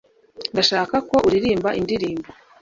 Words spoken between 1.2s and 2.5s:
uririmba indirimbo